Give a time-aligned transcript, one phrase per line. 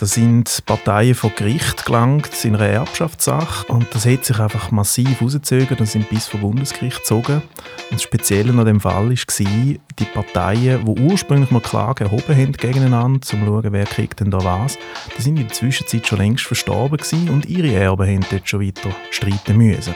[0.00, 5.20] Da sind Parteien vor Gericht gelangt in einer Erbschaftssache und das hat sich einfach massiv
[5.20, 7.42] rausgezogen und sind bis vor Bundesgericht gezogen.
[7.90, 9.78] Und das Spezielle an dem Fall war, die
[10.14, 14.42] Parteien, die ursprünglich mal Klagen erhoben haben gegeneinander, um zu schauen, wer kriegt denn da
[14.42, 14.78] was,
[15.18, 18.96] die sind in der Zwischenzeit schon längst verstorben und ihre Erben haben dort schon weiter
[19.10, 19.94] streiten müssen.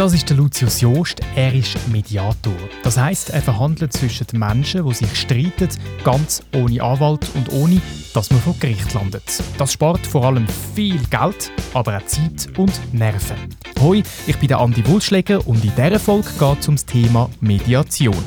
[0.00, 1.20] Das ist der Lucius Joost.
[1.36, 2.54] Er ist Mediator.
[2.82, 5.68] Das heißt, er verhandelt zwischen den Menschen, die sich streiten,
[6.02, 7.82] ganz ohne Anwalt und ohne,
[8.14, 9.22] dass man vor Gericht landet.
[9.58, 13.36] Das spart vor allem viel Geld, aber auch Zeit und Nerven.
[13.78, 17.28] Hoi, ich bin der Andi Wulschläger und in dieser Folge geht es um das Thema
[17.42, 18.24] Mediation.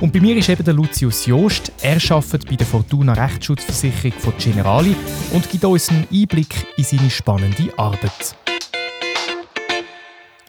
[0.00, 1.70] Und bei mir ist eben der Lucius Joost.
[1.82, 4.96] Er arbeitet bei der Fortuna Rechtsschutzversicherung von Generali
[5.34, 8.36] und gibt uns einen Einblick in seine spannende Arbeit.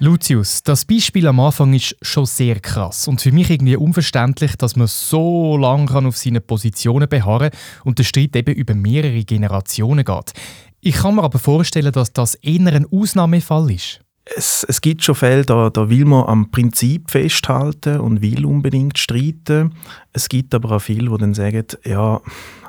[0.03, 4.75] Lucius, das Beispiel am Anfang ist schon sehr krass und für mich irgendwie unverständlich, dass
[4.75, 7.51] man so lange auf seinen Positionen beharren
[7.83, 10.33] und der Streit eben über mehrere Generationen geht.
[10.79, 13.99] Ich kann mir aber vorstellen, dass das eher ein Ausnahmefall ist.
[14.26, 18.98] Es, es gibt schon Fälle, da, da will man am Prinzip festhalten und will unbedingt
[18.98, 19.76] streiten.
[20.13, 22.20] Es gibt aber auch viele, die dann sagen, ja,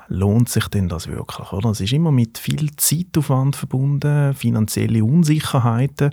[0.08, 1.50] lohnt sich denn das wirklich?
[1.50, 1.70] Oder?
[1.70, 6.10] Es ist immer mit viel Zeitaufwand verbunden, finanzielle Unsicherheiten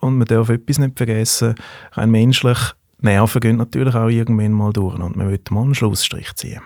[0.00, 1.54] und man darf etwas nicht vergessen,
[1.92, 2.58] rein menschlich,
[3.00, 6.60] Nerven gehen natürlich auch irgendwann mal durch und man will mal einen Schlussstrich ziehen.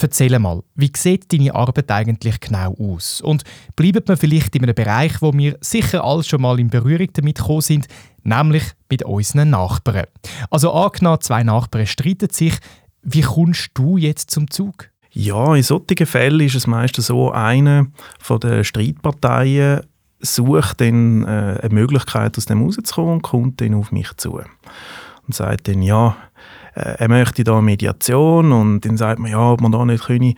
[0.00, 3.20] Erzähl mal, wie sieht deine Arbeit eigentlich genau aus?
[3.20, 3.42] Und
[3.76, 7.38] bleibt man vielleicht in einem Bereich, wo wir sicher alle schon mal in Berührung damit
[7.38, 7.86] gekommen sind,
[8.22, 10.06] nämlich mit unseren Nachbarn.
[10.48, 12.54] Also angenommen, zwei Nachbarn streiten sich.
[13.02, 14.90] Wie kommst du jetzt zum Zug?
[15.10, 19.80] Ja, in solchen Fällen ist es meistens so, eine von den Streitparteien
[20.20, 24.32] sucht dann äh, eine Möglichkeit, aus dem rauszukommen und kommt dann auf mich zu.
[25.26, 26.16] Und sagt dann, ja,
[26.74, 30.34] äh, er möchte da Mediation und dann sagt man, ja, ob man da nicht könne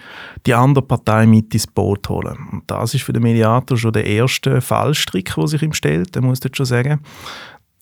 [0.47, 2.39] die andere Partei mit ins Boot holen.
[2.53, 6.23] Und das ist für den Mediator schon der erste Fallstrick, der sich ihm stellt, der
[6.23, 7.01] muss das schon sagen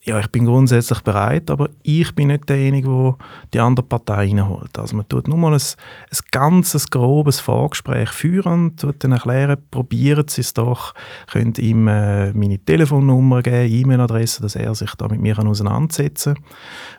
[0.03, 3.15] ja, ich bin grundsätzlich bereit, aber ich bin nicht derjenige, der
[3.53, 4.79] die andere Partei reinholt.
[4.79, 10.27] Also man tut nur mal ein, ein ganzes grobes Vorgespräch führen, tut dann erklären, probieren
[10.27, 10.95] Sie es doch,
[11.31, 16.43] könnt ihm äh, meine Telefonnummer geben, E-Mail-Adresse, dass er sich da mit mir auseinandersetzen kann.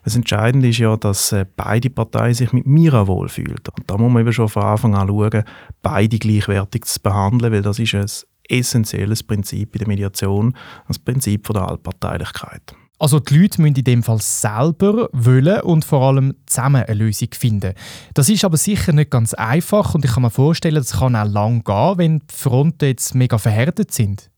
[0.05, 3.59] Das Entscheidende ist ja, dass äh, beide Parteien sich mit mir auch wohlfühlen.
[3.77, 5.43] Und da muss man eben schon von Anfang an schauen,
[5.83, 8.07] beide gleichwertig zu behandeln, weil das ist ein
[8.49, 12.77] essentielles Prinzip in der Mediation, das Prinzip von der Allparteilichkeit.
[13.03, 17.31] Also die Leute müssen in dem Fall selber wollen und vor allem zusammen eine Lösung
[17.37, 17.75] finden.
[18.15, 21.27] Das ist aber sicher nicht ganz einfach und ich kann mir vorstellen, das kann auch
[21.27, 24.31] lang gehen, wenn die Fronten jetzt mega verhärtet sind.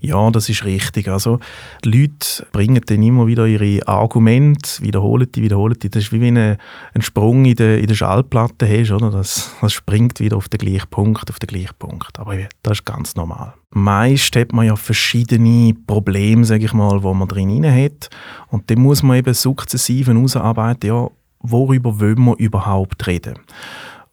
[0.00, 1.08] Ja, das ist richtig.
[1.08, 1.40] Also
[1.84, 5.90] die Leute bringen dann immer wieder ihre Argumente, wiederholen die, wiederholen die.
[5.90, 6.56] Das ist wie wenn du
[6.94, 9.10] einen Sprung in der, in der Schallplatte hast, oder?
[9.10, 12.18] Das, das springt wieder auf den gleichen Punkt, auf den gleichen Punkt.
[12.18, 13.52] Aber das ist ganz normal.
[13.70, 18.08] Meist hat man ja verschiedene Probleme, sage ich mal, wo man drin hat.
[18.48, 21.08] Und dann muss man eben sukzessive herausarbeiten, ja,
[21.40, 23.38] worüber wollen wir überhaupt reden.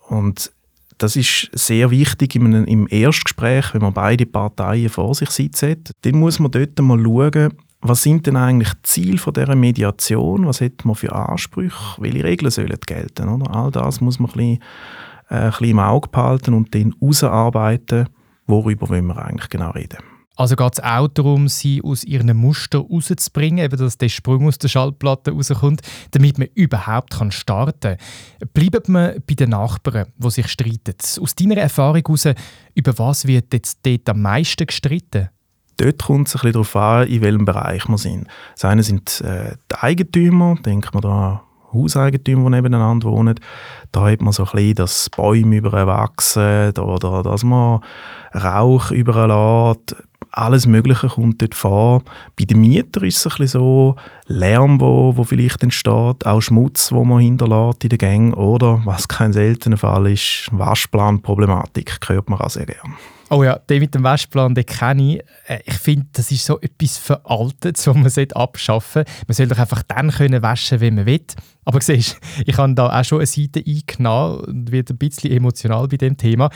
[0.10, 0.52] Und
[0.98, 5.84] das ist sehr wichtig im, im Erstgespräch, wenn man beide Parteien vor sich sitzen.
[6.02, 10.48] Dann muss man dort mal schauen, was sind denn eigentlich die Ziele von dieser Mediation?
[10.48, 12.02] Was hat man für Ansprüche?
[12.02, 13.30] Welche Regeln sollen gelten?
[13.30, 13.56] Oder?
[13.56, 14.60] All das muss man ein bisschen,
[15.30, 18.10] äh, ein bisschen im Auge behalten und dann herausarbeiten,
[18.48, 20.17] worüber wollen wir eigentlich genau reden.
[20.38, 24.60] Also geht es auch darum, sie aus ihren Muster rauszubringen, eben dass der Sprung aus
[24.60, 25.82] der Schallplatte rauskommt,
[26.12, 28.50] damit man überhaupt kann starten kann.
[28.54, 30.96] Bleiben wir bei den Nachbarn, die sich streiten.
[31.20, 32.28] Aus deiner Erfahrung heraus,
[32.76, 35.30] über was wird jetzt dort am meisten gestritten?
[35.78, 38.28] Dort kommt es ein bisschen darauf an, in welchem Bereich wir sind.
[38.54, 41.44] Das eine sind äh, die Eigentümer, denkt man da
[41.74, 43.40] Hauseigentümer, die nebeneinander wohnen.
[43.92, 47.82] Da hat man so ein bisschen, dass Bäume überall wachsen oder dass man
[48.34, 49.96] Rauch überall lässt
[50.38, 52.04] alles Mögliche kommt dort vor.
[52.38, 53.96] Bei den Mietern ist es ein bisschen so,
[54.28, 59.08] Lärm, wo, wo vielleicht entsteht, auch Schmutz, wo man hinterlässt in den Gängen oder, was
[59.08, 62.96] kein seltener Fall ist, Waschplanproblematik, hört man auch sehr gerne.
[63.30, 65.24] Oh ja, den mit dem Waschplan, den kenne ich.
[65.48, 68.06] Äh, ich finde, das ist so etwas Veraltetes, das man
[68.42, 69.12] abschaffen sollte.
[69.28, 71.26] Man soll doch einfach dann können waschen, wenn man will.
[71.66, 75.88] Aber siehst, ich habe da auch schon eine Seite eingenommen und werde ein bisschen emotional
[75.90, 76.50] bei dem Thema.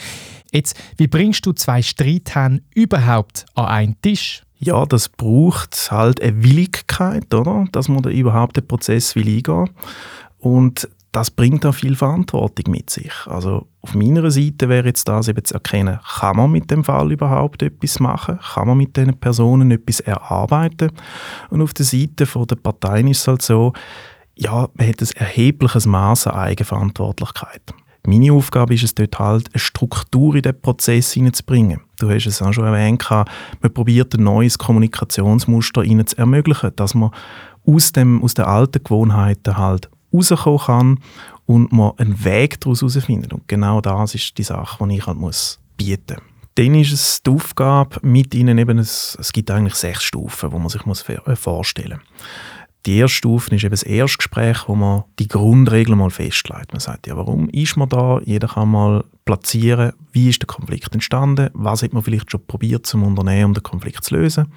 [0.53, 4.44] Jetzt, wie bringst du zwei Streithähne überhaupt an einen Tisch?
[4.63, 7.65] Ja, das braucht halt eine Willigkeit, oder?
[7.71, 9.71] dass man da überhaupt den Prozess will eingehen.
[10.37, 13.11] Und das bringt auch viel Verantwortung mit sich.
[13.25, 17.11] Also auf meiner Seite wäre jetzt das eben zu erkennen, kann man mit dem Fall
[17.11, 18.39] überhaupt etwas machen?
[18.53, 20.91] Kann man mit diesen Personen etwas erarbeiten?
[21.49, 23.73] Und auf der Seite der Parteien ist es halt so,
[24.35, 27.61] ja, man hat ein erhebliches Maß an Eigenverantwortlichkeit.
[28.06, 31.81] Meine Aufgabe ist es dort halt, eine Struktur in den Prozess hineinzubringen.
[32.00, 36.95] Du hast es auch schon erwähnt, man probiert ein neues Kommunikationsmuster ihnen zu ermöglichen, dass
[36.95, 37.12] man
[37.65, 41.00] aus, dem, aus den alten Gewohnheiten halt rauskommen kann
[41.45, 43.33] und man einen Weg daraus herausfindet.
[43.33, 46.24] Und genau das ist die Sache, die ich halt muss bieten muss.
[46.56, 50.57] Dann ist es die Aufgabe, mit ihnen eben, es, es gibt eigentlich sechs Stufen, die
[50.57, 52.60] man sich muss äh, vorstellen muss.
[52.85, 56.71] Die erste Stufe ist eben das Erstgespräch, wo man die Grundregeln mal festlegt.
[56.71, 58.19] Man sagt, ja, warum ist man da?
[58.25, 62.87] Jeder kann mal platzieren, wie ist der Konflikt entstanden, was hat man vielleicht schon probiert
[62.87, 64.47] zum Unternehmen, um den Konflikt zu lösen.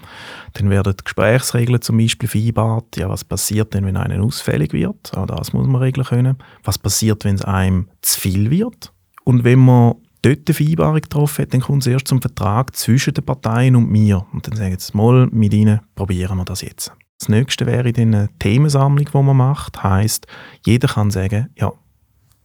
[0.55, 2.97] Dann werden Gesprächsregeln zum Beispiel vereinbart.
[2.97, 5.15] Ja, was passiert denn, wenn einer ausfällig wird?
[5.15, 6.39] Auch das muss man regeln können.
[6.63, 8.91] Was passiert, wenn es einem zu viel wird?
[9.25, 13.13] Und wenn man dort eine Vereinbarung getroffen hat, dann kommt es erst zum Vertrag zwischen
[13.13, 14.25] den Parteien und mir.
[14.33, 16.93] Und dann sagen sie mal, mit ihnen probieren wir das jetzt.
[17.19, 19.83] Das nächste wäre dann eine Themensammlung, die man macht.
[19.83, 20.27] Heißt,
[20.65, 21.73] jeder kann sagen, ja,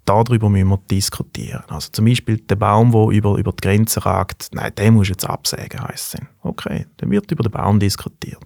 [0.10, 1.64] darüber müssen wir diskutieren.
[1.68, 5.30] Also zum Beispiel der Baum, der über, über die Grenze ragt, nein, den muss jetzt
[5.30, 6.22] absägen, heisst es.
[6.42, 8.42] Okay, dann wird über den Baum diskutiert.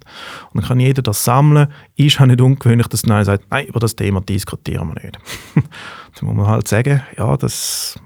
[0.51, 1.69] Und dann kann jeder das sammeln.
[1.95, 5.19] Ist auch nicht ungewöhnlich, dass einer sagt, nein, über das Thema diskutieren wir nicht.
[5.55, 7.97] dann muss man halt sagen, ja, das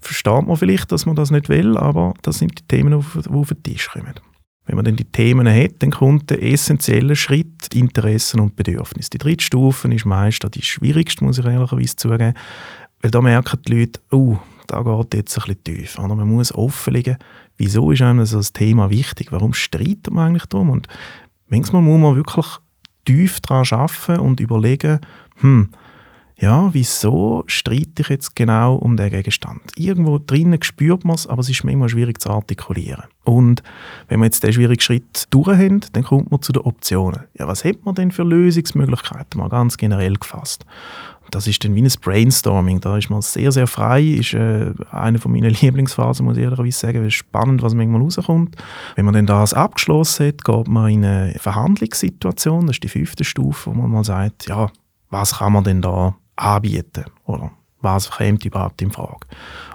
[0.00, 3.48] versteht man vielleicht, dass man das nicht will, aber das sind die Themen, die auf
[3.48, 4.14] den Tisch kommen.
[4.66, 9.10] Wenn man dann die Themen hat, dann kommt der essentielle Schritt, die Interessen und Bedürfnisse.
[9.10, 12.34] Die dritte Stufe ist meist die schwierigste, muss ich ehrlicherweise zugeben,
[13.02, 15.98] weil da merken die Leute, oh, da geht jetzt ein bisschen tief.
[15.98, 17.18] Oder man muss offenlegen,
[17.58, 20.88] wieso ist einem so das Thema wichtig, warum streitet man eigentlich darum und
[21.48, 22.46] manchmal muss man wirklich
[23.04, 25.00] tief daran arbeiten und überlegen,
[25.40, 25.68] hm,
[26.36, 29.60] ja, wieso streite ich jetzt genau um den Gegenstand?
[29.76, 33.04] Irgendwo drinnen spürt man es, aber es ist manchmal schwierig zu artikulieren.
[33.22, 33.62] Und
[34.08, 37.20] wenn wir jetzt diesen schwierigen Schritt durch haben, dann kommt man zu den Optionen.
[37.38, 39.40] Ja, was hat man denn für Lösungsmöglichkeiten?
[39.40, 40.66] Mal ganz generell gefasst.
[41.30, 42.80] Das ist dann wie ein Brainstorming.
[42.80, 44.02] Da ist man sehr, sehr frei.
[44.02, 46.98] Ist äh, eine von meinen Lieblingsphasen, muss ich ehrlicherweise sagen.
[46.98, 48.56] Es ist spannend, was manchmal rauskommt.
[48.96, 52.66] Wenn man dann das abgeschlossen hat, geht man in eine Verhandlungssituation.
[52.66, 54.70] Das ist die fünfte Stufe, wo man mal sagt, ja,
[55.10, 57.04] was kann man denn da anbieten?
[57.24, 57.50] Oder
[57.80, 59.26] was kommt überhaupt in Frage?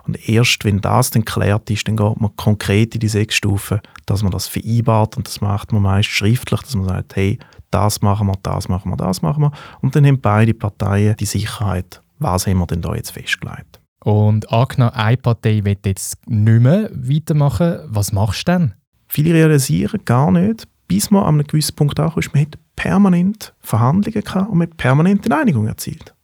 [0.06, 3.80] Und erst wenn das dann geklärt ist, dann geht man konkret in die sechs Stufen,
[4.06, 7.40] dass man das vereinbart und das macht man meist schriftlich, dass man sagt, hey,
[7.72, 9.52] das machen wir, das machen wir, das machen wir.
[9.82, 13.80] Und dann haben beide Parteien die Sicherheit, was haben wir denn da jetzt festgelegt.
[14.04, 18.74] Und angenommen, eine Partei will jetzt nicht mehr weitermachen, was machst du dann?
[19.08, 24.24] Viele realisieren gar nicht, bis man an einem gewissen Punkt ankommt, man hat permanent Verhandlungen
[24.24, 26.16] gehabt und man hat permanent eine Einigung erzielt.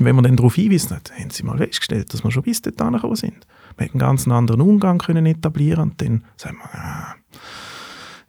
[0.00, 2.94] Und wenn man dann darauf hinweist, haben sie mal festgestellt, dass wir schon bis dahin
[2.94, 3.46] gekommen sind.
[3.76, 7.14] Wir hätten einen ganz anderen Umgang können etablieren und dann sagen wir, ah,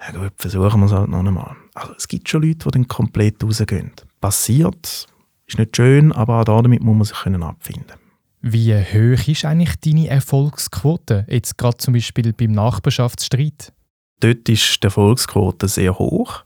[0.06, 1.56] ja gut, versuchen wir es halt noch einmal.
[1.74, 3.94] Also es gibt schon Leute, die dann komplett rausgehen.
[4.20, 5.08] Passiert,
[5.48, 7.96] ist nicht schön, aber auch damit muss man sich können abfinden
[8.42, 13.72] Wie hoch ist eigentlich deine Erfolgsquote, jetzt gerade zum Beispiel beim Nachbarschaftsstreit?
[14.20, 16.44] Dort ist die Erfolgsquote sehr hoch.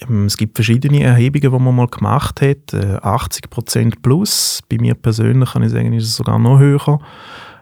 [0.00, 2.72] Ähm, es gibt verschiedene Erhebungen, die man mal gemacht hat.
[2.72, 4.60] 80% äh, plus.
[4.68, 7.00] Bei mir persönlich kann ich sagen, ist es sogar noch höher.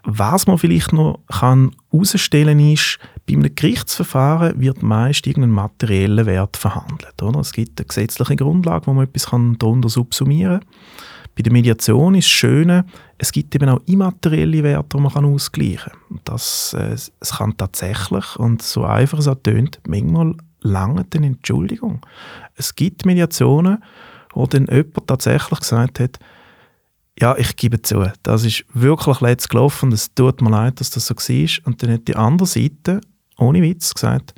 [0.03, 6.57] Was man vielleicht noch herausstellen kann, ist, bei einem Gerichtsverfahren wird meist irgendein materieller Wert
[6.57, 7.23] verhandelt.
[7.23, 7.41] Oder?
[7.41, 9.27] Es gibt eine gesetzliche Grundlage, wo man etwas
[9.59, 10.69] darunter subsumieren kann.
[11.37, 12.85] Bei der Mediation ist das Schöne,
[13.19, 16.21] es gibt eben auch immaterielle Werte, die man ausgleichen kann.
[16.25, 22.05] Das, äh, es kann tatsächlich, und so einfach es auch tönt, manchmal lange eine Entschuldigung.
[22.55, 23.83] Es gibt Mediationen,
[24.33, 26.19] wo dann jemand tatsächlich gesagt hat,
[27.19, 31.07] ja, ich gebe zu, das ist wirklich letzt gelaufen, es tut mir leid, dass das
[31.07, 31.67] so war.
[31.67, 33.01] Und dann hat die andere Seite,
[33.37, 34.35] ohne Witz, gesagt,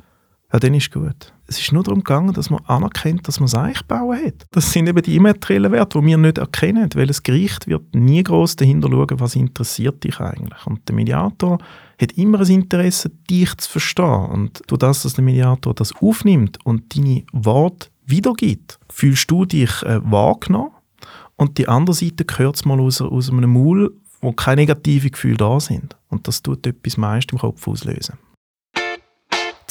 [0.51, 1.33] ja, dann ist gut.
[1.47, 4.45] Es ist nur darum gegangen, dass man anerkennt, dass man es eigentlich bauen hat.
[4.51, 8.23] Das sind eben die immateriellen Werte, die wir nicht erkennen, weil das Gericht wird nie
[8.23, 10.65] groß dahinter schauen, was interessiert dich eigentlich.
[10.65, 11.57] Und der Mediator
[12.03, 14.25] hat immer ein Interesse, dich zu verstehen.
[14.25, 19.81] Und durch das, dass der Mediator das aufnimmt und deine Worte wiedergibt, fühlst du dich
[19.83, 20.71] äh, wahrgenommen
[21.35, 25.37] und die andere Seite hört es mal aus, aus einem Maul, wo keine negativen Gefühle
[25.37, 25.95] da sind.
[26.09, 28.17] Und das tut etwas meist im Kopf auslösen.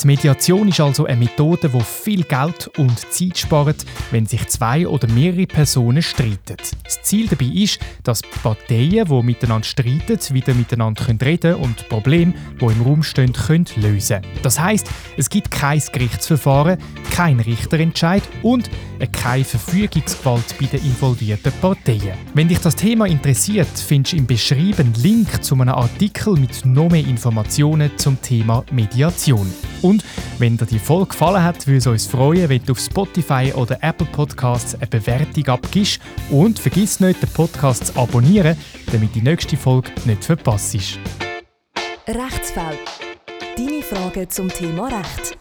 [0.01, 4.87] Die Mediation ist also eine Methode, die viel Geld und Zeit spart, wenn sich zwei
[4.87, 6.57] oder mehrere Personen streiten.
[6.85, 12.35] Das Ziel dabei ist, dass Parteien, die miteinander streiten, wieder miteinander reden können und Probleme,
[12.61, 16.79] die im Raum stehen, können lösen Das heißt, es gibt kein Gerichtsverfahren,
[17.11, 18.71] kein Richterentscheid und
[19.11, 22.17] keine Verfügungsgewalt bei den involvierten Parteien.
[22.35, 26.65] Wenn dich das Thema interessiert, findest du im Beschrieben einen Link zu einem Artikel mit
[26.65, 29.53] noch mehr Informationen zum Thema Mediation.
[29.83, 30.05] Und
[30.39, 33.79] wenn dir die Folge gefallen hat, würde es uns freuen, wenn du auf Spotify oder
[33.83, 36.01] Apple Podcasts eine Bewertung abgibst.
[36.31, 38.57] Und vergiss nicht, den Podcast zu abonnieren,
[38.91, 40.99] damit die nächste Folge nicht verpasst.
[42.07, 42.79] Rechtsfeld.
[43.57, 45.39] Deine Fragen zum Thema Recht.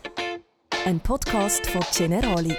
[0.85, 2.55] Ein Podcast von Generali.